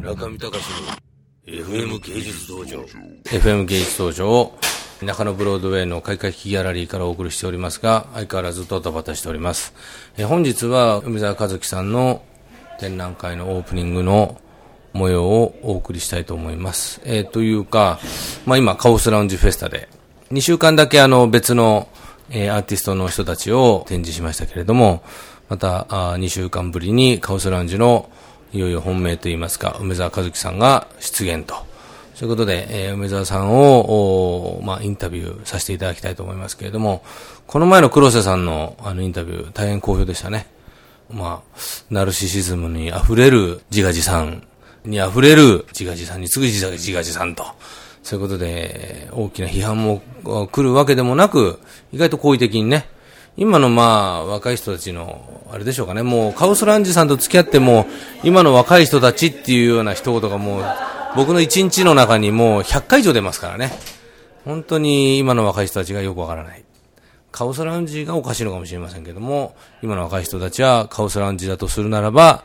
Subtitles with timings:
[0.00, 0.96] 中見隆の
[1.46, 2.82] FM 芸術道場
[3.24, 4.58] FM 芸術道場を
[5.02, 9.74] 中野ブロードウェイの開会式ギャラリーからお送りしておりますが、相変わらずドタバタしております。
[10.16, 12.22] え本日は梅沢和樹さんの
[12.78, 14.40] 展覧会のオープニングの
[14.94, 17.02] 模様をお送りしたいと思います。
[17.04, 18.00] えーというか、
[18.46, 19.90] まあ今、カオスラウンジフェスタで、
[20.30, 21.88] 2週間だけあの別の、
[22.30, 25.02] えーアーティストの人たちを展示しましたけれども、
[25.50, 28.08] またあ2週間ぶりにカオスラウンジの
[28.52, 31.54] いよいよ本命といいますか、梅沢和樹さんが出現と。
[32.14, 37.02] そういうことで、えー梅沢さんを、まあ、インタビューさせていただきたいと思いますけれども、
[37.46, 40.46] この前の黒瀬さんのあのインタビュー、大変好評でしたね。
[41.12, 41.58] まあ、
[41.90, 44.46] ナルシシズムに溢れる自画自賛
[44.84, 47.44] に溢れる自画自賛に次ぐ自画自賛と。
[48.02, 50.00] そういうことで、大きな批判も
[50.46, 51.60] 来るわけでもなく、
[51.92, 52.88] 意外と好意的にね、
[53.36, 57.86] 今のまあ、若い人たちの、あれでしょうかね、もうカオスランジさんと付き合っても、
[58.22, 60.64] 今の若い人たちっていうような一言がもう、
[61.16, 63.72] 僕の一日の中にもう100回以上出ますからね。
[64.44, 66.64] 本当に今の若い人たちがよくわからない。
[67.32, 72.44] カオスラウンジがおかしいのかもしれませんけども、今の若い人たちはカオスラウンジだとするならば、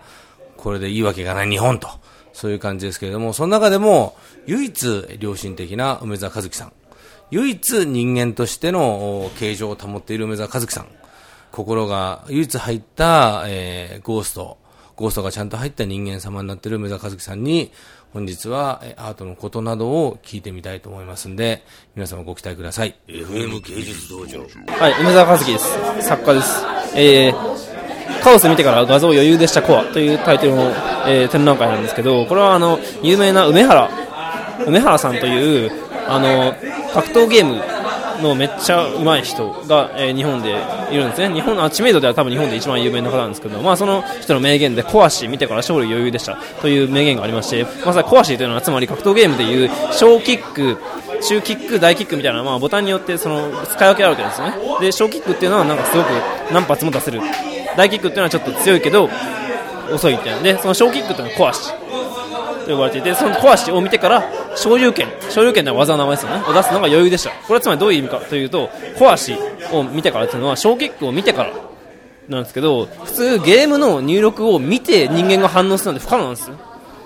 [0.58, 1.89] これでいいわけがない日本と、
[2.33, 6.73] そういう感じですけれども、その中でも、唯一良心的な梅沢和樹さん。
[7.36, 10.88] 唯一人間としてのお形状を保っている梅沢和樹さん。
[11.52, 14.58] 心が唯一入った、えーゴースト、
[14.95, 17.73] ゴーストがちゃんと入った人間様になっている梅沢和樹さんに、
[18.13, 22.95] 本日はえーアートのことなどを聞いてみたいと思いますんで、皆様ご期待ください。
[23.09, 25.67] FM 芸術道場はい、梅沢和樹です。
[26.08, 26.63] 作家です。
[26.95, 30.72] えー、カオス見てから画像余裕でしたコアというタイトルの、
[31.06, 33.89] えー展覧会なんですけど、これはあの、有名な梅原、
[34.66, 36.56] 梅原さんという、あの、
[36.94, 37.61] 格闘ゲーム
[38.22, 40.56] のめっちゃ上手い人が、えー日本で
[40.92, 41.34] いるんですね。
[41.34, 50.78] 日本、あ知名度では多分日本で一番有名な方なんですけど、まあその人の名言で、コアシ見てから勝利余裕でしたという名言がありまして、まさにコアシというのはつまり格闘ゲームでいう小キック、
[51.22, 54.53] 中キック、大キックみたいな、まあ、ボタンによってその使い分けられてるんですね。
[54.81, 56.08] で、小キックっていうのはなんかすごく
[56.52, 57.22] 何発も出せる。
[57.75, 59.09] 大キックっていうのはちょっと強いけど、
[59.94, 61.72] 遅いっていうので、その小キックっていうのはコアシ
[62.66, 64.24] と呼ばれていて、そのコアシを見てから、
[64.55, 67.29] 昇竜拳、昇竜拳の技の名前ですよね、を出すのが余裕でした。
[67.29, 69.35] これはつまりどういう意味かというと、コアシ
[69.71, 71.53] を見てからっていうのは、小キックを見てから
[72.29, 76.55] なんですけど、普通ゲームの入力を見て人間が反応するなんて不可能なんですよ。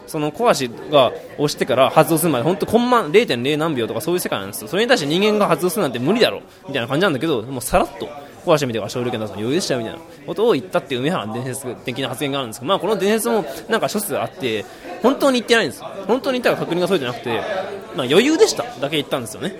[0.09, 8.09] その小足が押してから発動するまで本当コンマ0.0何秒とかそういう世界なんですよそれに対して人間が発動するなんて無理だろみたいな感じなんだけどもうさらっと
[8.49, 14.65] 小足見てから勝利権出すの余裕でしたよみたいなことを言ったっていう梅原の伝説的な発言があるんですけど、まあ、この伝説もなんか諸説あって
[15.03, 17.41] 本当に言ってないんです本当に言ったら確認が取れてなくて、
[17.95, 18.63] まあ、余裕でした。
[18.63, 19.53] だけ言ったんですよね。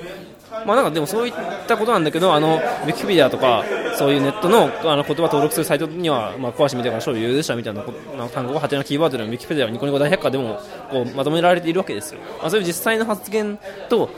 [0.66, 1.34] まあ、なんかでもそういっ
[1.68, 3.64] たことなんだけどあのウィキペディアとか
[3.98, 7.86] そういうネットのあの言葉登録するサイトには、まあ、小足見てから勝利余裕でしたみたいな
[8.18, 10.60] な単語がハテナキーワードでのウィキペディアニコニコ大百科でも
[10.92, 14.10] こうまとめられているわけですよ、まあ、そういう実際の発言と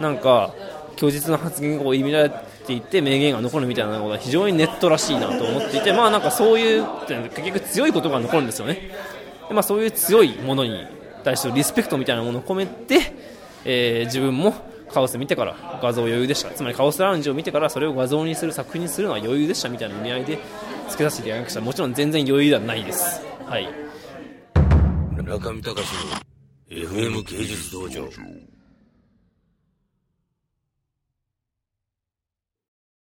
[0.00, 0.54] なんか
[0.98, 2.30] 供述の発言がこう入れられ
[2.66, 8.90] ていて名言が残るみたいなことは非常にネットらしいなと思っていてまあなんかそういう結局強い言葉が残るんですよね。
[9.48, 10.86] で、まあ、そういう強いものに
[11.24, 13.12] 対するリスペクトみたいなものを込めて、
[13.64, 14.54] えー自分も
[14.88, 16.50] カオス見てから画像余裕でした。
[16.50, 19.68] つまりカオスラウンジを見てからそれを画像にする作品にするのは余裕でした。
[19.68, 20.38] みたいな意味合いで
[20.88, 21.60] 付けさせていただきました。
[21.60, 23.22] もちろん全然余裕ではないです。
[23.44, 23.68] はい。
[25.22, 26.28] 中見隆の
[26.70, 28.08] FM 芸術道場。